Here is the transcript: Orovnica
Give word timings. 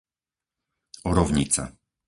Orovnica 1.11 1.69